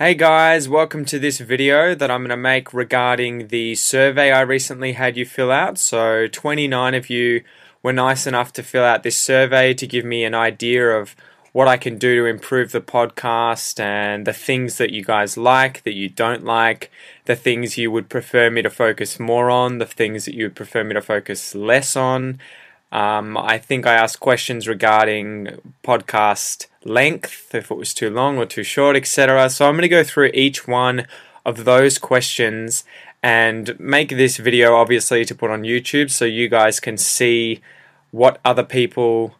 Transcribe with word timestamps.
Hey 0.00 0.14
guys, 0.14 0.68
welcome 0.68 1.04
to 1.06 1.18
this 1.18 1.40
video 1.40 1.92
that 1.92 2.08
I'm 2.08 2.20
going 2.20 2.30
to 2.30 2.36
make 2.36 2.72
regarding 2.72 3.48
the 3.48 3.74
survey 3.74 4.30
I 4.30 4.42
recently 4.42 4.92
had 4.92 5.16
you 5.16 5.26
fill 5.26 5.50
out. 5.50 5.76
So 5.76 6.28
29 6.28 6.94
of 6.94 7.10
you 7.10 7.42
were 7.82 7.92
nice 7.92 8.24
enough 8.24 8.52
to 8.52 8.62
fill 8.62 8.84
out 8.84 9.02
this 9.02 9.16
survey 9.16 9.74
to 9.74 9.88
give 9.88 10.04
me 10.04 10.22
an 10.22 10.36
idea 10.36 10.88
of 10.88 11.16
what 11.50 11.66
I 11.66 11.76
can 11.78 11.98
do 11.98 12.22
to 12.22 12.26
improve 12.26 12.70
the 12.70 12.80
podcast 12.80 13.80
and 13.80 14.24
the 14.24 14.32
things 14.32 14.78
that 14.78 14.90
you 14.92 15.02
guys 15.02 15.36
like, 15.36 15.82
that 15.82 15.94
you 15.94 16.08
don't 16.08 16.44
like, 16.44 16.92
the 17.24 17.34
things 17.34 17.76
you 17.76 17.90
would 17.90 18.08
prefer 18.08 18.50
me 18.50 18.62
to 18.62 18.70
focus 18.70 19.18
more 19.18 19.50
on, 19.50 19.78
the 19.78 19.84
things 19.84 20.26
that 20.26 20.34
you 20.34 20.44
would 20.44 20.54
prefer 20.54 20.84
me 20.84 20.94
to 20.94 21.02
focus 21.02 21.56
less 21.56 21.96
on. 21.96 22.38
Um, 22.90 23.36
I 23.36 23.58
think 23.58 23.86
I 23.86 23.94
asked 23.94 24.20
questions 24.20 24.66
regarding 24.66 25.60
podcast 25.84 26.66
length, 26.84 27.54
if 27.54 27.70
it 27.70 27.76
was 27.76 27.92
too 27.92 28.10
long 28.10 28.38
or 28.38 28.46
too 28.46 28.62
short, 28.62 28.96
etc. 28.96 29.50
So 29.50 29.66
I'm 29.66 29.74
going 29.74 29.82
to 29.82 29.88
go 29.88 30.04
through 30.04 30.30
each 30.32 30.66
one 30.66 31.06
of 31.44 31.64
those 31.64 31.98
questions 31.98 32.84
and 33.22 33.78
make 33.78 34.10
this 34.10 34.36
video 34.36 34.74
obviously 34.76 35.24
to 35.24 35.34
put 35.34 35.50
on 35.50 35.62
YouTube 35.62 36.10
so 36.10 36.24
you 36.24 36.48
guys 36.48 36.80
can 36.80 36.96
see 36.96 37.60
what 38.10 38.40
other 38.44 38.62
people 38.62 39.34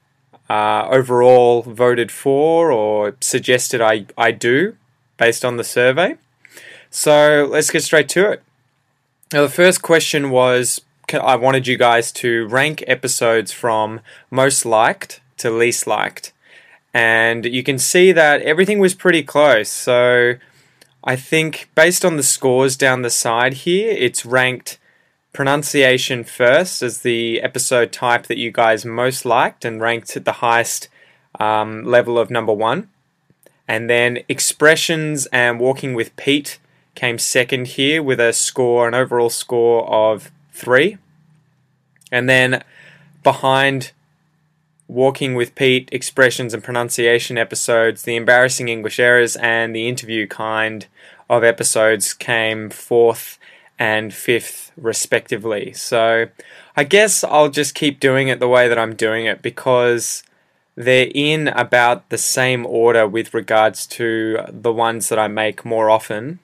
uh, 0.51 0.87
overall 0.91 1.62
voted 1.62 2.11
for 2.11 2.70
or 2.73 3.17
suggested 3.20 3.80
I, 3.80 4.06
I 4.17 4.33
do 4.33 4.77
based 5.17 5.45
on 5.45 5.56
the 5.56 5.65
survey. 5.65 6.17
So 6.91 7.47
let's 7.51 7.70
get 7.70 7.83
straight 7.83 8.09
to 8.11 8.30
it. 8.30 8.42
Now, 9.33 9.42
the 9.42 9.51
first 9.51 9.83
question 9.83 10.30
was 10.30 10.80
I 11.15 11.37
wanted 11.37 11.67
you 11.67 11.77
guys 11.77 12.12
to 12.12 12.47
rank 12.48 12.85
episodes 12.87 13.53
from 13.53 14.01
most 14.30 14.65
liked 14.65 15.21
to 15.39 15.51
least 15.51 15.87
liked 15.87 16.33
and 16.95 17.45
you 17.45 17.62
can 17.62 17.79
see 17.79 18.12
that 18.12 18.43
everything 18.43 18.79
was 18.79 18.95
pretty 18.95 19.23
close. 19.23 19.69
So 19.69 20.34
I 21.05 21.17
think 21.17 21.71
based 21.75 22.05
on 22.05 22.17
the 22.17 22.23
scores 22.23 22.77
down 22.77 23.03
the 23.03 23.11
side 23.11 23.55
here, 23.55 23.91
it's 23.91 24.27
ranked 24.27 24.78
pronunciation 25.33 26.25
first 26.25 26.83
as 26.83 27.03
the 27.03 27.41
episode 27.41 27.93
type 27.93 28.27
that 28.27 28.39
you 28.39 28.50
guys 28.50 28.84
most 28.84 29.25
liked 29.25 29.65
and 29.65 29.81
ranked 29.81 30.17
at 30.17 30.25
the 30.25 30.33
highest 30.33 30.89
um, 31.39 31.84
level 31.84 32.19
of 32.19 32.31
number 32.31 32.53
one. 32.53 32.89
And 33.69 33.89
then 33.91 34.20
expressions 34.28 35.27
and 35.27 35.61
walking 35.61 35.95
with 35.95 36.17
Pete 36.17 36.59
came 36.95 37.19
second 37.19 37.69
here 37.69 38.03
with 38.03 38.19
a 38.19 38.33
score, 38.33 38.89
an 38.89 38.95
overall 38.95 39.31
score 39.31 39.87
of 39.89 40.33
three. 40.59 40.98
And 42.11 42.28
then 42.28 42.62
behind 43.23 43.92
Walking 44.89 45.34
with 45.34 45.55
Pete 45.55 45.91
expressions 45.92 46.55
and 46.55 46.65
pronunciation 46.65 47.37
episodes, 47.37 48.05
the 48.05 48.17
embarrassing 48.17 48.70
English 48.70 48.98
errors, 48.98 49.37
and 49.37 49.77
the 49.77 49.87
interview 49.87 50.27
kind 50.27 50.87
of 51.28 51.45
episodes 51.45 52.15
came 52.15 52.70
fourth 52.70 53.39
and 53.78 54.15
fifth, 54.15 54.73
respectively. 54.78 55.75
So 55.75 56.28
I 56.75 56.84
guess 56.84 57.22
I'll 57.22 57.50
just 57.50 57.75
keep 57.75 58.00
doing 58.00 58.28
it 58.28 58.41
the 58.41 58.48
way 58.48 58.67
that 58.67 58.78
I'm 58.78 58.95
doing 58.95 59.27
it 59.27 59.43
because 59.43 60.22
they're 60.75 61.12
in 61.15 61.48
about 61.48 62.09
the 62.09 62.17
same 62.17 62.65
order 62.65 63.06
with 63.06 63.34
regards 63.34 63.87
to 63.89 64.39
the 64.48 64.72
ones 64.72 65.11
that 65.11 65.19
I 65.19 65.28
make 65.28 65.67
more 65.67 65.91
often 65.91 66.39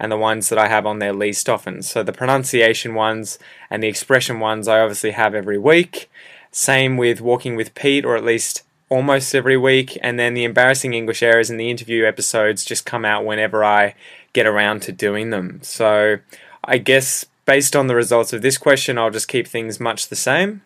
and 0.00 0.10
the 0.10 0.16
ones 0.16 0.48
that 0.48 0.58
I 0.58 0.66
have 0.66 0.86
on 0.86 0.98
there 0.98 1.12
least 1.12 1.48
often. 1.48 1.82
So 1.82 2.02
the 2.02 2.12
pronunciation 2.12 2.94
ones 2.94 3.38
and 3.68 3.82
the 3.82 3.88
expression 3.88 4.40
ones 4.40 4.66
I 4.66 4.80
obviously 4.80 5.10
have 5.10 5.34
every 5.34 5.58
week, 5.58 6.10
same 6.50 6.96
with 6.96 7.20
Walking 7.20 7.54
with 7.54 7.74
Pete, 7.74 8.06
or 8.06 8.16
at 8.16 8.24
least 8.24 8.62
almost 8.88 9.34
every 9.34 9.58
week. 9.58 9.98
And 10.02 10.18
then 10.18 10.32
the 10.32 10.44
embarrassing 10.44 10.94
English 10.94 11.22
errors 11.22 11.50
and 11.50 11.60
the 11.60 11.70
interview 11.70 12.06
episodes 12.06 12.64
just 12.64 12.86
come 12.86 13.04
out 13.04 13.26
whenever 13.26 13.62
I 13.62 13.94
get 14.32 14.46
around 14.46 14.80
to 14.82 14.92
doing 14.92 15.30
them. 15.30 15.60
So 15.62 16.16
I 16.64 16.78
guess 16.78 17.26
based 17.44 17.76
on 17.76 17.86
the 17.86 17.94
results 17.94 18.32
of 18.32 18.40
this 18.40 18.56
question, 18.56 18.96
I'll 18.96 19.10
just 19.10 19.28
keep 19.28 19.46
things 19.46 19.78
much 19.78 20.08
the 20.08 20.16
same. 20.16 20.62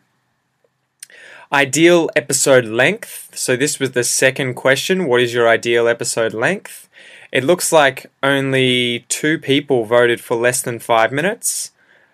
Ideal 1.53 2.09
episode 2.15 2.67
length. 2.67 3.31
So 3.34 3.56
this 3.56 3.81
was 3.81 3.93
the 3.93 4.05
second 4.05 4.55
question. 4.55 5.06
What 5.06 5.21
is 5.21 5.34
your 5.34 5.49
ideal 5.49 5.89
episode 5.89 6.34
length? 6.34 6.89
It 7.34 7.43
looks 7.43 7.72
like 7.72 8.12
only 8.22 9.00
two 9.09 9.41
people 9.41 9.84
voted 9.84 10.21
for 10.21 10.37
less 10.37 10.62
than 10.62 10.78
five 10.78 11.11
minutes. 11.11 11.72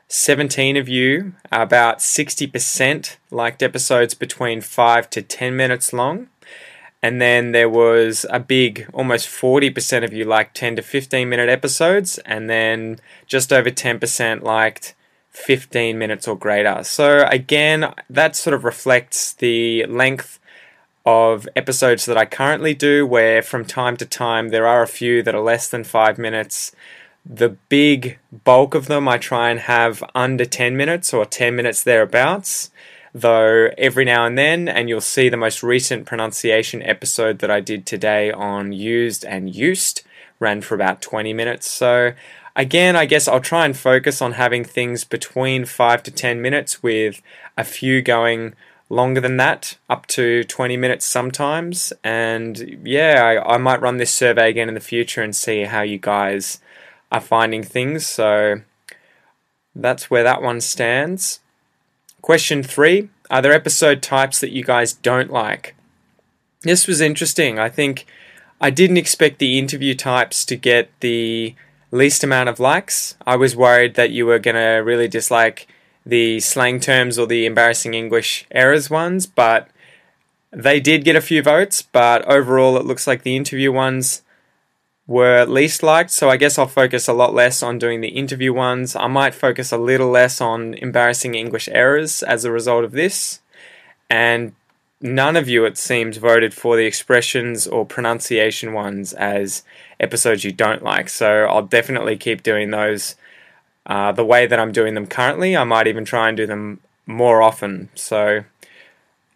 17 0.09 0.79
of 0.79 0.89
you, 0.89 1.35
about 1.53 1.99
60%, 1.99 3.17
liked 3.31 3.63
episodes 3.63 4.15
between 4.15 4.63
5 4.63 5.11
to 5.11 5.21
10 5.21 5.55
minutes 5.55 5.93
long. 5.93 6.29
And 7.03 7.21
then 7.21 7.53
there 7.53 7.69
was 7.69 8.25
a 8.31 8.41
big, 8.41 8.89
almost 8.95 9.29
40% 9.29 10.05
of 10.05 10.15
you 10.15 10.25
liked 10.25 10.57
10 10.57 10.77
to 10.77 10.83
15 10.83 11.29
minute 11.29 11.51
episodes. 11.51 12.17
And 12.21 12.49
then 12.49 12.99
just 13.27 13.53
over 13.53 13.71
10% 13.71 14.43
liked 14.43 14.95
15 15.33 15.99
minutes 15.99 16.27
or 16.27 16.35
greater. 16.35 16.83
So 16.83 17.27
again, 17.29 17.93
that 18.09 18.37
sort 18.37 18.55
of 18.55 18.65
reflects 18.65 19.35
the 19.35 19.85
length 19.85 20.39
of 21.07 21.49
episodes 21.57 22.05
that 22.07 22.17
I 22.17 22.25
currently 22.25 22.75
do, 22.75 23.07
where 23.07 23.43
from 23.43 23.65
time 23.65 23.97
to 23.99 24.07
time 24.07 24.49
there 24.51 24.67
are 24.67 24.83
a 24.83 24.89
few 24.89 25.23
that 25.23 25.35
are 25.35 25.41
less 25.41 25.69
than 25.69 25.85
five 25.85 26.19
minutes 26.19 26.73
the 27.25 27.51
big 27.69 28.19
bulk 28.45 28.75
of 28.75 28.87
them 28.87 29.09
I 29.09 29.19
try 29.19 29.51
and 29.51 29.61
have 29.61 30.03
under 30.15 30.45
10 30.45 30.77
minutes 30.77 31.13
or 31.13 31.25
10 31.25 31.55
minutes 31.55 31.83
thereabouts, 31.83 32.71
though 33.13 33.71
every 33.77 34.05
now 34.05 34.25
and 34.25 34.39
then, 34.39 34.69
and 34.69 34.89
you'll 34.89 35.01
see 35.01 35.29
the 35.29 35.37
most 35.37 35.63
recent 35.63 36.07
pronunciation 36.07 36.83
episode 36.83 37.41
that 37.41 37.51
I 37.51 37.61
did 37.61 37.87
today 37.87 38.31
on 38.33 38.73
used 38.73 39.25
and 39.25 39.55
used 39.55 40.03
ran 40.39 40.63
for 40.63 40.75
about 40.75 41.03
20 41.03 41.35
minutes. 41.35 41.71
So, 41.71 42.15
again, 42.57 42.97
I 42.97 43.05
guess 43.05 43.29
I'll 43.29 43.41
try 43.41 43.67
and 43.67 43.77
focus 43.77 44.23
on 44.23 44.33
having 44.33 44.65
things 44.65 45.05
between 45.05 45.67
5 45.67 46.03
to 46.05 46.11
10 46.11 46.41
minutes 46.41 46.83
with 46.83 47.21
a 47.59 47.65
few 47.65 48.01
going 48.01 48.55
longer 48.91 49.21
than 49.21 49.39
that, 49.39 49.79
up 49.89 50.07
to 50.09 50.45
20 50.45 50.77
minutes 50.77 51.07
sometimes. 51.07 51.93
And 52.05 52.81
yeah, 52.85 53.23
I, 53.25 53.55
I 53.55 53.57
might 53.57 53.81
run 53.81 53.97
this 53.97 54.13
survey 54.13 54.51
again 54.51 54.69
in 54.69 54.75
the 54.75 54.81
future 54.81 55.23
and 55.23 55.35
see 55.35 55.63
how 55.63 55.81
you 55.81 55.97
guys 55.97 56.61
are 57.11 57.21
finding 57.21 57.63
things. 57.63 58.07
So 58.07 58.61
that's 59.75 60.11
where 60.11 60.25
that 60.25 60.43
one 60.43 60.61
stands. 60.61 61.41
Question 62.21 62.63
three 62.63 63.09
Are 63.31 63.41
there 63.41 63.53
episode 63.53 64.03
types 64.03 64.41
that 64.41 64.53
you 64.53 64.65
guys 64.65 64.93
don't 64.93 65.31
like? 65.31 65.75
This 66.63 66.87
was 66.87 67.01
interesting. 67.01 67.59
I 67.59 67.71
think 67.71 68.05
I 68.61 68.69
didn't 68.69 68.99
expect 68.99 69.39
the 69.39 69.59
interview 69.59 69.95
types 69.95 70.45
to 70.45 70.57
get 70.57 70.91
the 71.01 71.55
least 71.91 72.23
amount 72.23 72.49
of 72.49 72.61
likes. 72.61 73.17
I 73.27 73.37
was 73.37 73.57
worried 73.57 73.95
that 73.95 74.11
you 74.11 74.27
were 74.27 74.39
going 74.39 74.57
to 74.57 74.83
really 74.85 75.09
dislike 75.09 75.67
the 76.05 76.41
slang 76.41 76.81
terms 76.81 77.19
or 77.19 77.27
the 77.27 77.47
embarrassing 77.47 77.95
English 77.95 78.47
errors 78.51 78.91
ones, 78.91 79.27
but 79.27 79.69
they 80.51 80.81
did 80.81 81.05
get 81.05 81.17
a 81.17 81.21
few 81.21 81.43
votes. 81.43 81.83
But 81.83 82.27
overall, 82.27 82.77
it 82.77 82.87
looks 82.87 83.07
like 83.07 83.23
the 83.23 83.37
interview 83.37 83.73
ones 83.73 84.23
were 85.07 85.45
least 85.45 85.83
liked, 85.83 86.11
so 86.11 86.31
I 86.31 86.37
guess 86.37 86.57
I'll 86.57 86.69
focus 86.69 87.09
a 87.09 87.13
lot 87.13 87.35
less 87.35 87.63
on 87.63 87.79
doing 87.79 88.01
the 88.01 88.09
interview 88.09 88.53
ones. 88.53 88.95
I 88.95 89.09
might 89.09 89.35
focus 89.35 89.73
a 89.73 89.79
little 89.79 90.09
less 90.09 90.41
on 90.41 90.75
embarrassing 90.75 91.35
English 91.35 91.69
errors 91.73 92.23
as 92.23 92.45
a 92.45 92.53
result 92.53 92.85
of 92.85 92.93
this. 92.93 93.41
And 94.09 94.55
none 95.01 95.37
of 95.37 95.49
you, 95.49 95.65
it 95.65 95.77
seems, 95.77 96.19
voted 96.19 96.55
for 96.55 96.77
the 96.77 96.87
expressions 96.87 97.67
or 97.67 97.85
pronunciation 97.85 98.73
ones 98.73 99.13
as 99.15 99.65
episodes 99.99 100.45
you 100.45 100.53
don't 100.53 100.83
like. 100.83 101.09
So 101.09 101.45
I'll 101.45 101.63
definitely 101.63 102.17
keep 102.17 102.45
doing 102.45 102.71
those 102.71 103.17
uh, 103.91 104.13
the 104.13 104.25
way 104.25 104.47
that 104.47 104.61
I'm 104.61 104.71
doing 104.71 104.95
them 104.95 105.09
currently. 105.09 105.57
I 105.57 105.65
might 105.65 105.89
even 105.89 106.05
try 106.05 106.29
and 106.29 106.37
do 106.37 106.47
them 106.47 106.79
more 107.07 107.43
often. 107.43 107.89
So 107.97 108.45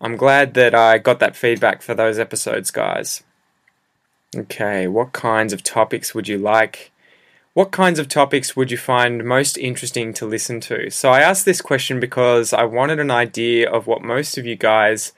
I'm 0.01 0.17
glad 0.17 0.55
that 0.55 0.77
I 0.77 0.99
got 0.99 1.19
that 1.19 1.35
feedback 1.35 1.83
for 1.83 1.93
those 1.93 2.21
episodes, 2.21 2.71
guys. 2.71 3.25
Okay, 4.35 4.87
what 4.87 5.13
kinds 5.13 5.53
of 5.53 5.65
topics 5.65 6.15
would 6.15 6.29
you 6.29 6.39
like? 6.39 6.93
What 7.55 7.73
kinds 7.73 7.99
of 7.99 8.09
topics 8.09 8.55
would 8.55 8.71
you 8.71 8.79
find 8.79 9.25
most 9.25 9.59
interesting 9.59 10.13
to 10.15 10.27
listen 10.27 10.61
to? 10.63 10.89
So 10.89 11.11
I 11.11 11.21
asked 11.21 11.45
this 11.45 11.61
question 11.61 11.99
because 11.99 12.53
I 12.53 12.63
wanted 12.63 13.01
an 13.01 13.11
idea 13.11 13.69
of 13.69 13.89
what 13.89 14.03
most 14.03 14.39
of 14.39 14.47
you 14.47 14.55
guys 14.55 15.13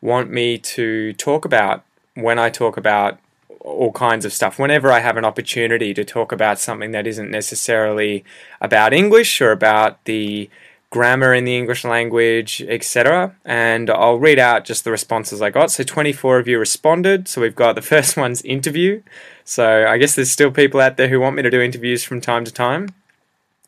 want 0.00 0.30
me 0.30 0.56
to 0.56 1.12
talk 1.14 1.44
about 1.44 1.84
when 2.14 2.38
I 2.38 2.48
talk 2.48 2.78
about 2.78 3.18
all 3.60 3.92
kinds 3.92 4.24
of 4.24 4.32
stuff. 4.32 4.58
Whenever 4.58 4.90
I 4.90 5.00
have 5.00 5.16
an 5.16 5.24
opportunity 5.24 5.94
to 5.94 6.04
talk 6.04 6.32
about 6.32 6.58
something 6.58 6.90
that 6.92 7.06
isn't 7.06 7.30
necessarily 7.30 8.24
about 8.60 8.92
English 8.92 9.40
or 9.40 9.52
about 9.52 10.04
the 10.04 10.50
grammar 10.90 11.32
in 11.32 11.44
the 11.44 11.56
English 11.56 11.84
language, 11.84 12.62
etc. 12.66 13.34
And 13.44 13.88
I'll 13.88 14.18
read 14.18 14.38
out 14.38 14.64
just 14.64 14.84
the 14.84 14.90
responses 14.90 15.40
I 15.40 15.50
got. 15.50 15.70
So 15.70 15.84
24 15.84 16.38
of 16.38 16.48
you 16.48 16.58
responded. 16.58 17.28
So 17.28 17.40
we've 17.40 17.54
got 17.54 17.74
the 17.74 17.82
first 17.94 18.16
one's 18.16 18.42
interview. 18.42 19.02
So 19.44 19.86
I 19.86 19.98
guess 19.98 20.14
there's 20.14 20.30
still 20.30 20.50
people 20.50 20.80
out 20.80 20.96
there 20.96 21.08
who 21.08 21.20
want 21.20 21.36
me 21.36 21.42
to 21.42 21.50
do 21.50 21.60
interviews 21.60 22.02
from 22.02 22.20
time 22.20 22.44
to 22.44 22.52
time. 22.52 22.88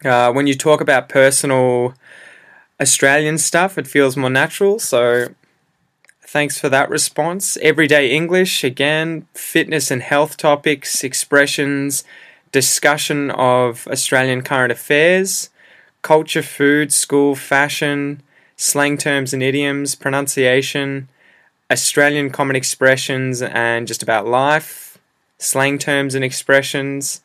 Uh, 0.05 0.33
when 0.33 0.49
you 0.49 0.55
talk 0.55 0.81
about 0.81 1.09
personal 1.09 1.95
Australian 2.81 3.39
stuff, 3.39 3.79
it 3.79 3.87
feels 3.87 4.17
more 4.17 4.31
natural. 4.31 4.81
So 4.81 5.29
Thanks 6.33 6.59
for 6.59 6.71
that 6.71 6.89
response. 6.89 7.59
Everyday 7.61 8.11
English, 8.11 8.65
again, 8.65 9.27
fitness 9.35 9.91
and 9.91 10.01
health 10.01 10.39
topics, 10.39 11.05
expressions, 11.05 12.05
discussion 12.53 13.31
of 13.33 13.87
Australian 13.89 14.41
current 14.41 14.73
affairs, 14.73 15.51
culture, 16.01 16.41
food, 16.41 16.91
school, 16.91 17.35
fashion, 17.35 18.23
slang 18.57 18.97
terms 18.97 19.35
and 19.35 19.43
idioms, 19.43 19.95
pronunciation, 19.95 21.11
Australian 21.71 22.31
common 22.31 22.57
expressions 22.57 23.43
and 23.43 23.87
just 23.87 24.03
about 24.03 24.27
life, 24.27 24.97
slang 25.37 25.77
terms 25.77 26.15
and 26.15 26.25
expressions, 26.25 27.21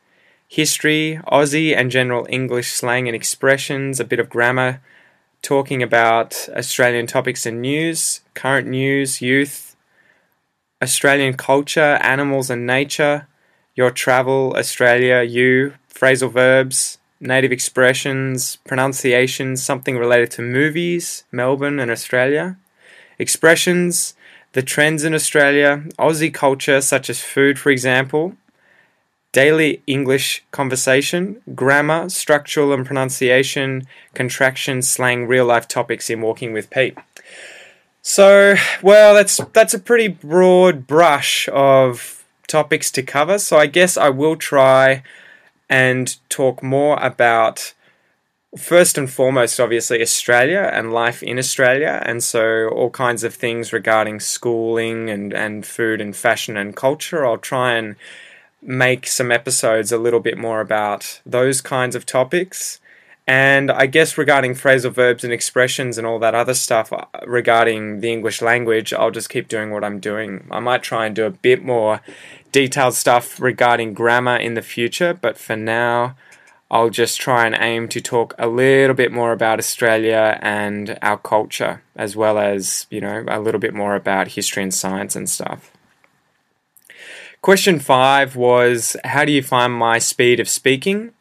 history, 0.50 1.22
Aussie 1.32 1.74
and 1.74 1.92
general 1.92 2.28
English 2.30 2.74
slang 2.74 3.08
and 3.08 3.16
expressions, 3.16 4.02
a 4.02 4.04
bit 4.04 4.20
of 4.20 4.30
grammar, 4.30 4.82
talking 5.48 5.82
about 5.82 6.50
Australian 6.58 7.08
topics 7.08 7.46
and 7.46 7.62
news, 7.62 8.20
current 8.34 8.68
news, 8.68 9.22
youth, 9.22 9.78
Australian 10.84 11.36
culture, 11.36 11.98
animals 12.02 12.50
and 12.50 12.68
nature, 12.68 13.30
your 13.74 13.90
travel, 13.90 14.54
Australia, 14.58 15.24
you, 15.24 15.74
phrasal 15.90 16.30
verbs, 16.30 16.98
native 17.22 17.54
expressions, 17.54 18.58
pronunciations, 18.68 19.64
something 19.64 19.98
related 19.98 20.32
to 20.32 20.42
movies, 20.42 21.24
Melbourne 21.32 21.80
and 21.80 21.92
Australia, 21.92 22.58
expressions, 23.18 24.16
the 24.52 24.62
trends 24.62 25.06
in 25.06 25.14
Australia, 25.14 25.86
Aussie 25.98 26.34
culture, 26.34 26.82
such 26.82 27.10
as 27.10 27.22
food, 27.22 27.58
for 27.58 27.70
example, 27.70 28.36
daily 29.38 29.84
English 29.86 30.44
conversation, 30.50 31.40
grammar, 31.54 32.10
structural 32.10 32.74
and 32.74 32.84
pronunciation, 32.84 33.86
contraction, 34.16 34.82
slang, 34.82 35.28
real 35.28 35.46
life 35.46 35.68
topics 35.68 36.10
in 36.10 36.22
Walking 36.22 36.54
with 36.54 36.72
Pete. 36.72 36.98
So, 38.02 38.56
well, 38.82 39.14
that's 39.14 39.40
that's 39.54 39.76
a 39.76 39.80
pretty 39.80 40.08
broad 40.08 40.88
brush 40.88 41.48
of 41.54 42.26
topics 42.48 42.90
to 42.94 43.04
cover. 43.04 43.38
So 43.38 43.58
I 43.58 43.68
guess 43.68 43.96
I 43.96 44.10
will 44.10 44.38
try 44.38 45.04
and 45.70 46.16
talk 46.30 46.64
more 46.64 46.98
about 47.00 47.76
first 48.58 48.98
and 48.98 49.08
foremost, 49.08 49.60
obviously, 49.60 50.02
Australia 50.02 50.68
and 50.74 50.92
life 50.92 51.22
in 51.22 51.38
Australia, 51.38 52.02
and 52.08 52.24
so 52.24 52.70
all 52.70 52.90
kinds 52.90 53.24
of 53.24 53.36
things 53.36 53.72
regarding 53.72 54.20
schooling 54.20 55.12
and, 55.12 55.32
and 55.32 55.64
food 55.64 56.02
and 56.02 56.16
fashion 56.16 56.58
and 56.58 56.76
culture. 56.76 57.24
I'll 57.24 57.38
try 57.38 57.74
and 57.74 57.98
make 58.62 59.08
some 59.08 59.32
episodes 59.32 59.92
a 59.92 59.98
little 59.98 60.20
bit 60.20 60.38
more 60.38 60.62
about 60.62 61.22
those 61.26 61.62
kinds 61.62 61.96
of 61.96 62.06
topics. 62.06 62.80
And 63.28 63.70
I 63.70 63.88
guess 63.88 64.18
regarding 64.18 64.54
phrasal 64.54 64.92
verbs 64.92 65.26
and 65.26 65.34
expressions 65.34 65.98
and 65.98 66.08
all 66.08 66.18
that 66.20 66.34
other 66.34 66.54
stuff 66.54 66.94
uh, 66.94 67.06
regarding 67.26 68.00
the 68.00 68.12
English 68.12 68.42
language, 68.42 68.94
I'll 68.94 69.12
just 69.12 69.30
keep 69.30 69.50
doing 69.50 69.70
what 69.70 69.84
I'm 69.84 70.00
doing. 70.00 70.48
I 70.50 70.62
might 70.62 70.82
try 70.82 71.06
and 71.06 71.16
do 71.16 71.26
a 71.26 71.30
bit 71.30 71.62
more 71.62 72.00
detailed 72.54 72.94
stuff 72.94 73.40
regarding 73.42 73.94
grammar 73.94 74.38
in 74.38 74.54
the 74.54 74.62
future, 74.62 75.14
but 75.14 75.38
for 75.38 75.58
now, 75.58 76.16
I'll 76.72 76.90
just 76.90 77.20
try 77.20 77.46
and 77.46 77.56
aim 77.60 77.88
to 77.90 78.02
talk 78.02 78.34
a 78.38 78.48
little 78.48 78.96
bit 78.96 79.12
more 79.12 79.32
about 79.32 79.60
Australia 79.60 80.38
and 80.42 80.98
our 81.02 81.18
culture, 81.18 81.82
as 81.96 82.16
well 82.16 82.38
as, 82.38 82.88
you 82.90 83.00
know, 83.00 83.24
a 83.28 83.40
little 83.40 83.60
bit 83.60 83.74
more 83.74 83.96
about 83.96 84.30
history 84.30 84.64
and 84.64 84.74
science 84.74 85.16
and 85.16 85.30
stuff. 85.30 85.72
Question 87.42 87.80
five 87.80 88.36
was 88.36 88.98
How 89.04 89.24
do 89.24 89.32
you 89.32 89.44
find 89.44 89.74
my 89.74 90.00
speed 90.00 90.40
of 90.40 90.50
speaking? 90.50 91.14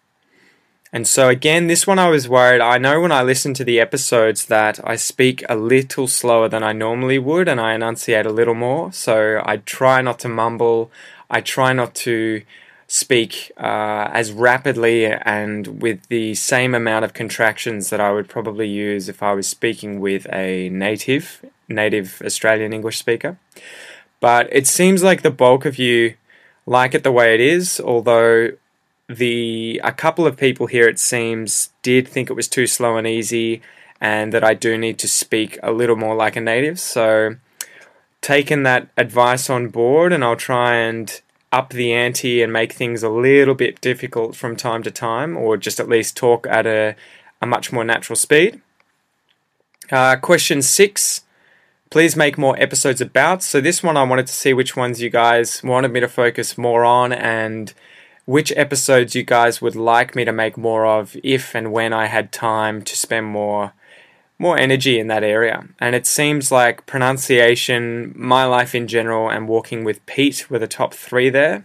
And 0.92 1.06
so, 1.06 1.28
again, 1.28 1.66
this 1.66 1.86
one 1.86 1.98
I 1.98 2.08
was 2.08 2.28
worried. 2.28 2.60
I 2.60 2.78
know 2.78 3.00
when 3.00 3.12
I 3.12 3.22
listen 3.22 3.52
to 3.54 3.64
the 3.64 3.78
episodes 3.80 4.46
that 4.46 4.80
I 4.82 4.96
speak 4.96 5.44
a 5.48 5.56
little 5.56 6.06
slower 6.06 6.48
than 6.48 6.62
I 6.62 6.72
normally 6.72 7.18
would 7.18 7.48
and 7.48 7.60
I 7.60 7.74
enunciate 7.74 8.24
a 8.24 8.32
little 8.32 8.54
more. 8.54 8.92
So, 8.92 9.42
I 9.44 9.58
try 9.58 10.00
not 10.00 10.18
to 10.20 10.28
mumble. 10.28 10.90
I 11.28 11.42
try 11.42 11.72
not 11.72 11.94
to 12.06 12.42
speak 12.88 13.52
uh, 13.56 14.08
as 14.12 14.32
rapidly 14.32 15.06
and 15.06 15.82
with 15.82 16.06
the 16.08 16.34
same 16.34 16.74
amount 16.74 17.04
of 17.04 17.12
contractions 17.12 17.90
that 17.90 18.00
I 18.00 18.12
would 18.12 18.28
probably 18.28 18.68
use 18.68 19.08
if 19.08 19.22
I 19.22 19.34
was 19.34 19.48
speaking 19.48 20.00
with 20.00 20.26
a 20.32 20.68
native 20.70 21.44
native 21.68 22.22
Australian 22.24 22.72
English 22.72 22.96
speaker. 22.96 23.38
But 24.20 24.48
it 24.50 24.66
seems 24.66 25.02
like 25.02 25.22
the 25.22 25.30
bulk 25.30 25.64
of 25.64 25.78
you 25.78 26.14
like 26.64 26.94
it 26.94 27.04
the 27.04 27.12
way 27.12 27.34
it 27.34 27.40
is, 27.40 27.80
although 27.80 28.50
the 29.08 29.80
a 29.84 29.92
couple 29.92 30.26
of 30.26 30.36
people 30.36 30.66
here 30.66 30.88
it 30.88 30.98
seems 30.98 31.70
did 31.82 32.08
think 32.08 32.28
it 32.28 32.34
was 32.34 32.48
too 32.48 32.66
slow 32.66 32.96
and 32.96 33.06
easy 33.06 33.62
and 34.00 34.32
that 34.32 34.42
I 34.42 34.54
do 34.54 34.76
need 34.76 34.98
to 34.98 35.08
speak 35.08 35.58
a 35.62 35.72
little 35.72 35.96
more 35.96 36.16
like 36.16 36.36
a 36.36 36.40
native. 36.40 36.80
So 36.80 37.36
taken 38.20 38.64
that 38.64 38.88
advice 38.96 39.48
on 39.48 39.68
board 39.68 40.12
and 40.12 40.24
I'll 40.24 40.36
try 40.36 40.74
and 40.74 41.20
up 41.52 41.70
the 41.70 41.92
ante 41.92 42.42
and 42.42 42.52
make 42.52 42.72
things 42.72 43.02
a 43.02 43.08
little 43.08 43.54
bit 43.54 43.80
difficult 43.80 44.34
from 44.34 44.56
time 44.56 44.82
to 44.82 44.90
time, 44.90 45.36
or 45.36 45.56
just 45.56 45.78
at 45.78 45.88
least 45.88 46.16
talk 46.16 46.46
at 46.48 46.66
a, 46.66 46.96
a 47.40 47.46
much 47.46 47.72
more 47.72 47.84
natural 47.84 48.16
speed. 48.16 48.60
Uh, 49.90 50.16
question 50.16 50.60
six 50.60 51.22
please 51.96 52.14
make 52.14 52.36
more 52.36 52.60
episodes 52.60 53.00
about. 53.00 53.42
So, 53.42 53.58
this 53.58 53.82
one 53.82 53.96
I 53.96 54.02
wanted 54.02 54.26
to 54.26 54.32
see 54.34 54.52
which 54.52 54.76
ones 54.76 55.00
you 55.00 55.08
guys 55.08 55.62
wanted 55.62 55.92
me 55.92 56.00
to 56.00 56.08
focus 56.08 56.58
more 56.58 56.84
on 56.84 57.10
and 57.10 57.72
which 58.26 58.52
episodes 58.54 59.14
you 59.14 59.22
guys 59.22 59.62
would 59.62 59.74
like 59.74 60.14
me 60.14 60.22
to 60.26 60.30
make 60.30 60.58
more 60.58 60.84
of 60.84 61.16
if 61.24 61.54
and 61.54 61.72
when 61.72 61.94
I 61.94 62.04
had 62.04 62.32
time 62.32 62.82
to 62.82 62.94
spend 62.94 63.24
more 63.24 63.72
more 64.38 64.58
energy 64.58 64.98
in 64.98 65.06
that 65.06 65.24
area. 65.24 65.68
And 65.80 65.94
it 65.94 66.04
seems 66.04 66.52
like 66.52 66.84
pronunciation, 66.84 68.12
my 68.14 68.44
life 68.44 68.74
in 68.74 68.88
general, 68.88 69.30
and 69.30 69.48
walking 69.48 69.82
with 69.82 70.04
Pete 70.04 70.50
were 70.50 70.58
the 70.58 70.66
top 70.66 70.92
three 70.92 71.30
there. 71.30 71.64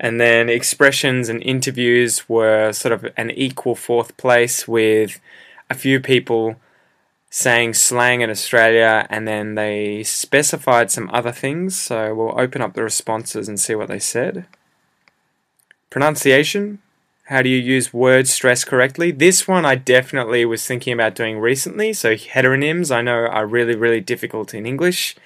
And 0.00 0.18
then 0.18 0.48
expressions 0.48 1.28
and 1.28 1.42
interviews 1.42 2.26
were 2.26 2.72
sort 2.72 2.92
of 2.92 3.12
an 3.18 3.30
equal 3.32 3.74
fourth 3.74 4.16
place 4.16 4.66
with 4.66 5.20
a 5.68 5.74
few 5.74 6.00
people 6.00 6.56
saying 7.36 7.74
slang 7.74 8.20
in 8.20 8.30
Australia 8.30 9.08
and 9.10 9.26
then 9.26 9.56
they 9.56 10.04
specified 10.04 10.88
some 10.88 11.10
other 11.12 11.32
things. 11.32 11.76
So 11.76 12.14
we'll 12.14 12.40
open 12.40 12.62
up 12.62 12.74
the 12.74 12.84
responses 12.84 13.48
and 13.48 13.58
see 13.58 13.74
what 13.74 13.88
they 13.88 13.98
said. 13.98 14.46
Pronunciation, 15.90 16.78
how 17.24 17.42
do 17.42 17.48
you 17.48 17.60
use 17.60 17.92
word 17.92 18.28
stress 18.28 18.62
correctly? 18.62 19.10
This 19.10 19.48
one 19.48 19.64
I 19.64 19.74
definitely 19.74 20.44
was 20.44 20.64
thinking 20.64 20.92
about 20.92 21.16
doing 21.16 21.40
recently. 21.40 21.92
So 21.92 22.14
heteronyms 22.14 22.94
I 22.94 23.02
know 23.02 23.26
are 23.26 23.48
really 23.48 23.74
really 23.74 24.00
difficult 24.00 24.54
in 24.54 24.64
English. 24.64 25.16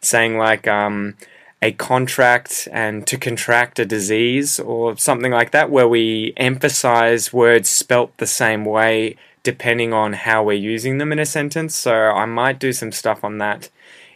Saying 0.00 0.38
like 0.38 0.66
um, 0.66 1.18
a 1.60 1.72
contract 1.72 2.66
and 2.72 3.06
to 3.06 3.18
contract 3.18 3.78
a 3.78 3.84
disease 3.84 4.58
or 4.58 4.96
something 4.96 5.32
like 5.32 5.50
that, 5.50 5.68
where 5.68 5.86
we 5.86 6.32
emphasize 6.38 7.30
words 7.30 7.68
spelt 7.68 8.16
the 8.16 8.26
same 8.26 8.64
way 8.64 9.16
depending 9.42 9.92
on 9.92 10.12
how 10.12 10.42
we're 10.42 10.52
using 10.52 10.98
them 10.98 11.12
in 11.12 11.18
a 11.18 11.26
sentence. 11.26 11.74
So 11.74 11.92
I 11.92 12.24
might 12.26 12.58
do 12.58 12.72
some 12.72 12.92
stuff 12.92 13.24
on 13.24 13.38
that 13.38 13.70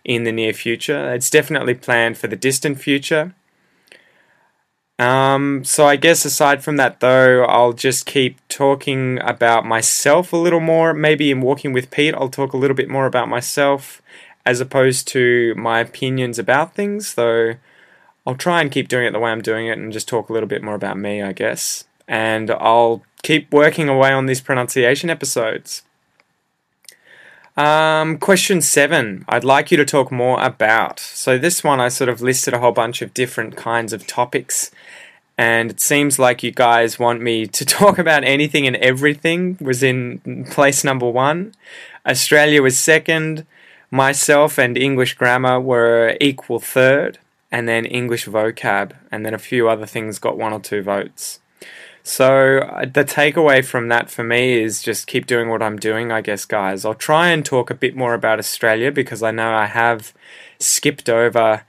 in 0.04 0.24
the 0.24 0.32
near 0.32 0.52
future. 0.52 1.12
It's 1.14 1.30
definitely 1.30 1.74
planned 1.74 2.18
for 2.18 2.28
the 2.28 2.36
distant 2.36 2.80
future. 2.80 3.34
Um, 4.98 5.62
so 5.64 5.86
I 5.86 5.96
guess 5.96 6.24
aside 6.24 6.64
from 6.64 6.76
that, 6.76 7.00
though, 7.00 7.44
I'll 7.44 7.74
just 7.74 8.06
keep 8.06 8.38
talking 8.48 9.18
about 9.20 9.66
myself 9.66 10.32
a 10.32 10.38
little 10.38 10.60
more. 10.60 10.94
Maybe 10.94 11.30
in 11.30 11.42
Walking 11.42 11.72
with 11.72 11.90
Pete, 11.90 12.14
I'll 12.14 12.30
talk 12.30 12.52
a 12.52 12.56
little 12.56 12.76
bit 12.76 12.88
more 12.88 13.06
about 13.06 13.28
myself 13.28 14.00
as 14.46 14.60
opposed 14.60 15.08
to 15.08 15.54
my 15.56 15.80
opinions 15.80 16.38
about 16.38 16.74
things, 16.74 17.14
though 17.14 17.56
I'll 18.26 18.36
try 18.36 18.60
and 18.60 18.70
keep 18.70 18.88
doing 18.88 19.06
it 19.06 19.12
the 19.12 19.18
way 19.18 19.30
I'm 19.30 19.42
doing 19.42 19.66
it 19.66 19.76
and 19.76 19.92
just 19.92 20.08
talk 20.08 20.28
a 20.28 20.32
little 20.32 20.48
bit 20.48 20.62
more 20.62 20.74
about 20.74 20.96
me, 20.96 21.20
I 21.22 21.32
guess. 21.32 21.84
And 22.08 22.50
I'll 22.50 23.02
keep 23.22 23.52
working 23.52 23.88
away 23.88 24.12
on 24.12 24.26
these 24.26 24.40
pronunciation 24.40 25.10
episodes. 25.10 25.82
Um, 27.56 28.18
question 28.18 28.60
seven, 28.60 29.24
I'd 29.28 29.42
like 29.42 29.70
you 29.70 29.78
to 29.78 29.84
talk 29.86 30.12
more 30.12 30.42
about. 30.42 31.00
So, 31.00 31.38
this 31.38 31.64
one 31.64 31.80
I 31.80 31.88
sort 31.88 32.10
of 32.10 32.20
listed 32.20 32.52
a 32.52 32.58
whole 32.58 32.72
bunch 32.72 33.00
of 33.00 33.14
different 33.14 33.56
kinds 33.56 33.94
of 33.94 34.06
topics, 34.06 34.70
and 35.38 35.70
it 35.70 35.80
seems 35.80 36.18
like 36.18 36.42
you 36.42 36.50
guys 36.50 36.98
want 36.98 37.22
me 37.22 37.46
to 37.46 37.64
talk 37.78 37.98
about 37.98 38.24
anything 38.24 38.66
and 38.66 38.76
everything, 38.76 39.56
was 39.58 39.82
in 39.82 40.46
place 40.50 40.84
number 40.84 41.08
one. 41.08 41.54
Australia 42.06 42.60
was 42.60 42.78
second, 42.78 43.46
myself 43.90 44.58
and 44.58 44.76
English 44.76 45.14
grammar 45.14 45.58
were 45.58 46.18
equal 46.20 46.60
third, 46.60 47.18
and 47.50 47.66
then 47.66 47.86
English 47.86 48.26
vocab, 48.26 48.92
and 49.10 49.24
then 49.24 49.32
a 49.32 49.38
few 49.38 49.66
other 49.66 49.86
things 49.86 50.18
got 50.18 50.36
one 50.36 50.52
or 50.52 50.60
two 50.60 50.82
votes. 50.82 51.40
So 52.06 52.58
uh, 52.58 52.82
the 52.82 53.04
takeaway 53.04 53.64
from 53.64 53.88
that 53.88 54.08
for 54.08 54.22
me 54.22 54.62
is 54.62 54.80
just 54.80 55.08
keep 55.08 55.26
doing 55.26 55.48
what 55.48 55.60
I'm 55.60 55.76
doing, 55.76 56.12
I 56.12 56.20
guess, 56.20 56.44
guys. 56.44 56.84
I'll 56.84 56.94
try 56.94 57.30
and 57.30 57.44
talk 57.44 57.68
a 57.68 57.74
bit 57.74 57.96
more 57.96 58.14
about 58.14 58.38
Australia 58.38 58.92
because 58.92 59.24
I 59.24 59.32
know 59.32 59.52
I 59.52 59.66
have 59.66 60.14
skipped 60.60 61.08
over 61.08 61.64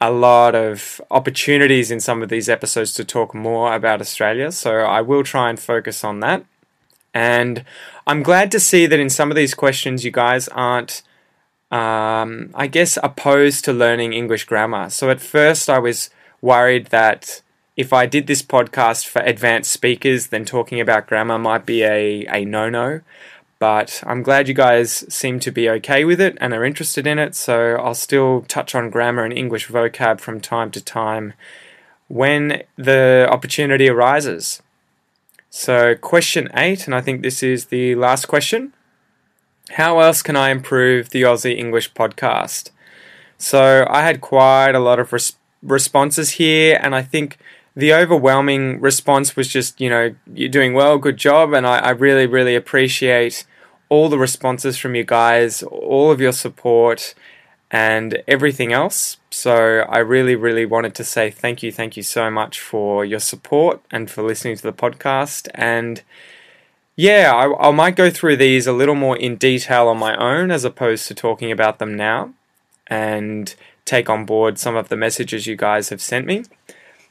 a 0.00 0.10
lot 0.10 0.56
of 0.56 1.00
opportunities 1.08 1.92
in 1.92 2.00
some 2.00 2.20
of 2.20 2.30
these 2.30 2.48
episodes 2.48 2.94
to 2.94 3.04
talk 3.04 3.32
more 3.32 3.76
about 3.76 4.00
Australia. 4.00 4.50
So 4.50 4.80
I 4.80 5.02
will 5.02 5.22
try 5.22 5.50
and 5.50 5.58
focus 5.58 6.02
on 6.02 6.18
that. 6.18 6.44
And 7.14 7.64
I'm 8.08 8.24
glad 8.24 8.50
to 8.50 8.58
see 8.58 8.86
that 8.86 8.98
in 8.98 9.08
some 9.08 9.30
of 9.30 9.36
these 9.36 9.54
questions, 9.54 10.04
you 10.04 10.10
guys 10.10 10.48
aren't 10.48 11.02
um, 11.70 12.50
I 12.54 12.66
guess, 12.66 12.98
opposed 13.02 13.64
to 13.66 13.72
learning 13.72 14.12
English 14.14 14.46
grammar. 14.46 14.90
So 14.90 15.10
at 15.10 15.20
first, 15.20 15.70
I 15.70 15.78
was 15.78 16.10
worried 16.40 16.86
that 16.86 17.42
if 17.76 17.92
I 17.92 18.06
did 18.06 18.26
this 18.26 18.42
podcast 18.42 19.06
for 19.06 19.20
advanced 19.22 19.70
speakers, 19.70 20.28
then 20.28 20.44
talking 20.44 20.80
about 20.80 21.06
grammar 21.06 21.38
might 21.38 21.66
be 21.66 21.82
a, 21.82 22.26
a 22.26 22.44
no 22.44 22.70
no. 22.70 23.02
But 23.58 24.02
I'm 24.06 24.22
glad 24.22 24.48
you 24.48 24.54
guys 24.54 25.04
seem 25.12 25.40
to 25.40 25.50
be 25.50 25.68
okay 25.70 26.04
with 26.04 26.20
it 26.20 26.36
and 26.40 26.52
are 26.52 26.64
interested 26.64 27.06
in 27.06 27.18
it, 27.18 27.34
so 27.34 27.76
I'll 27.76 27.94
still 27.94 28.42
touch 28.48 28.74
on 28.74 28.90
grammar 28.90 29.24
and 29.24 29.32
English 29.32 29.68
vocab 29.68 30.20
from 30.20 30.40
time 30.40 30.70
to 30.72 30.80
time 30.80 31.32
when 32.08 32.62
the 32.76 33.26
opportunity 33.30 33.88
arises. 33.88 34.62
So, 35.48 35.94
question 35.94 36.50
eight, 36.54 36.86
and 36.86 36.94
I 36.94 37.00
think 37.00 37.22
this 37.22 37.42
is 37.42 37.66
the 37.66 37.94
last 37.94 38.26
question. 38.26 38.74
How 39.70 40.00
else 40.00 40.22
can 40.22 40.36
I 40.36 40.50
improve 40.50 41.10
the 41.10 41.22
Aussie 41.22 41.56
English 41.56 41.94
podcast? 41.94 42.70
So, 43.38 43.86
I 43.88 44.02
had 44.02 44.20
quite 44.20 44.74
a 44.74 44.80
lot 44.80 44.98
of 44.98 45.14
res- 45.14 45.36
responses 45.62 46.32
here, 46.32 46.78
and 46.82 46.94
I 46.94 47.00
think 47.00 47.38
the 47.76 47.92
overwhelming 47.92 48.80
response 48.80 49.36
was 49.36 49.48
just, 49.48 49.80
you 49.80 49.90
know, 49.90 50.14
you're 50.32 50.48
doing 50.48 50.72
well, 50.72 50.96
good 50.96 51.18
job. 51.18 51.52
And 51.52 51.66
I, 51.66 51.78
I, 51.78 51.90
really, 51.90 52.26
really 52.26 52.54
appreciate 52.54 53.44
all 53.90 54.08
the 54.08 54.18
responses 54.18 54.78
from 54.78 54.94
you 54.94 55.04
guys, 55.04 55.62
all 55.62 56.10
of 56.10 56.18
your 56.18 56.32
support, 56.32 57.14
and 57.70 58.22
everything 58.26 58.72
else. 58.72 59.18
So 59.30 59.80
I 59.88 59.98
really, 59.98 60.34
really 60.34 60.64
wanted 60.64 60.94
to 60.94 61.04
say 61.04 61.30
thank 61.30 61.62
you, 61.62 61.70
thank 61.70 61.96
you 61.96 62.02
so 62.02 62.30
much 62.30 62.60
for 62.60 63.04
your 63.04 63.20
support 63.20 63.82
and 63.90 64.10
for 64.10 64.22
listening 64.22 64.56
to 64.56 64.62
the 64.62 64.72
podcast. 64.72 65.48
And 65.54 66.02
yeah, 66.96 67.32
I, 67.34 67.68
I 67.68 67.70
might 67.72 67.94
go 67.94 68.08
through 68.08 68.38
these 68.38 68.66
a 68.66 68.72
little 68.72 68.94
more 68.94 69.18
in 69.18 69.36
detail 69.36 69.88
on 69.88 69.98
my 69.98 70.16
own 70.16 70.50
as 70.50 70.64
opposed 70.64 71.08
to 71.08 71.14
talking 71.14 71.52
about 71.52 71.78
them 71.78 71.94
now 71.94 72.32
and 72.86 73.54
take 73.84 74.08
on 74.08 74.24
board 74.24 74.58
some 74.58 74.76
of 74.76 74.88
the 74.88 74.96
messages 74.96 75.46
you 75.46 75.56
guys 75.56 75.90
have 75.90 76.00
sent 76.00 76.24
me. 76.24 76.44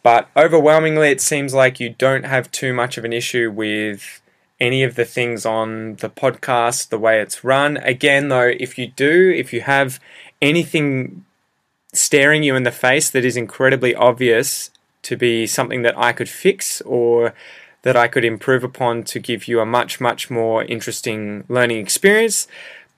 But 0.06 0.30
overwhelmingly, 0.38 1.10
it 1.10 1.20
seems 1.20 1.56
like 1.56 1.80
you 1.80 1.90
don't 1.90 2.26
have 2.26 2.52
too 2.52 2.74
much 2.74 3.00
of 3.00 3.06
an 3.06 3.12
issue 3.12 3.50
with 3.50 4.22
any 4.60 4.84
of 4.84 4.94
the 4.94 5.04
things 5.04 5.48
on 5.48 5.96
the 5.96 6.12
podcast, 6.12 6.90
the 6.90 7.00
way 7.00 7.20
it's 7.20 7.44
run. 7.44 7.78
Again, 7.78 8.28
though, 8.28 8.54
if 8.60 8.78
you 8.78 8.86
do, 8.86 9.34
if 9.36 9.52
you 9.52 9.62
have 9.62 10.00
anything 10.44 11.26
staring 11.92 12.44
you 12.44 12.56
in 12.56 12.62
the 12.62 12.72
face 12.72 13.10
that 13.10 13.26
is 13.26 13.36
incredibly 13.36 13.96
obvious 13.96 14.70
to 15.02 15.18
be 15.18 15.48
something 15.48 15.82
that 15.82 15.98
I 15.98 16.14
could 16.14 16.30
fix 16.30 16.82
or 16.82 17.34
that 17.82 17.96
I 17.96 18.08
could 18.08 18.24
improve 18.24 18.64
upon 18.64 19.06
to 19.06 19.20
give 19.20 19.48
you 19.48 19.60
a 19.60 19.66
much, 19.66 20.00
much 20.00 20.30
more 20.30 20.64
interesting 20.66 21.46
learning 21.50 21.80
experience, 21.80 22.48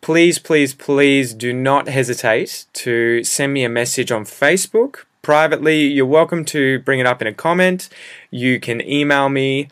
please, 0.01 0.39
please, 0.39 0.73
please 0.73 1.33
do 1.33 1.53
not 1.53 1.87
hesitate 1.87 2.65
to 2.73 3.23
send 3.23 3.53
me 3.53 3.63
a 3.63 3.69
message 3.69 4.11
on 4.11 4.25
Facebook 4.25 5.05
privately, 5.27 5.81
you're 5.81 6.05
welcome 6.05 6.45
to 6.45 6.79
bring 6.79 7.01
it 7.01 7.05
up 7.05 7.21
in 7.21 7.27
a 7.27 7.33
comment. 7.33 7.89
You 8.31 8.61
can 8.61 8.79
email 8.79 9.27
me. 9.27 9.67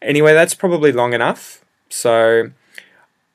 Anyway, 0.00 0.32
that's 0.32 0.54
probably 0.54 0.92
long 0.92 1.12
enough. 1.12 1.62
So, 1.90 2.50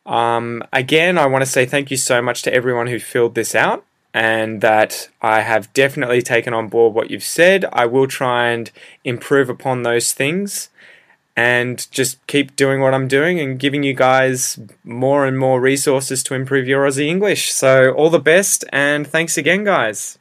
um, 0.07 0.63
again, 0.73 1.19
I 1.19 1.27
want 1.27 1.43
to 1.43 1.51
say 1.51 1.67
thank 1.67 1.91
you 1.91 1.97
so 1.97 2.19
much 2.19 2.41
to 2.41 2.51
everyone 2.51 2.87
who 2.87 2.97
filled 2.97 3.35
this 3.35 3.53
out 3.53 3.85
and 4.13 4.61
that 4.61 5.09
I 5.21 5.41
have 5.41 5.71
definitely 5.73 6.21
taken 6.21 6.53
on 6.53 6.67
board 6.67 6.93
what 6.93 7.09
you've 7.09 7.23
said. 7.23 7.65
I 7.71 7.85
will 7.85 8.07
try 8.07 8.49
and 8.49 8.71
improve 9.03 9.49
upon 9.49 9.83
those 9.83 10.11
things 10.11 10.69
and 11.35 11.89
just 11.91 12.25
keep 12.27 12.55
doing 12.55 12.81
what 12.81 12.93
I'm 12.93 13.07
doing 13.07 13.39
and 13.39 13.57
giving 13.57 13.83
you 13.83 13.93
guys 13.93 14.59
more 14.83 15.25
and 15.25 15.39
more 15.39 15.61
resources 15.61 16.23
to 16.23 16.33
improve 16.33 16.67
your 16.67 16.85
Aussie 16.85 17.07
English. 17.07 17.51
So, 17.53 17.91
all 17.91 18.09
the 18.09 18.19
best 18.19 18.65
and 18.73 19.07
thanks 19.07 19.37
again, 19.37 19.63
guys. 19.63 20.17